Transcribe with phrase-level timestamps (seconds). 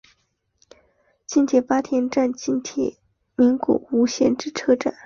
[1.27, 2.97] 近铁八田站近铁
[3.35, 4.97] 名古屋线之车站。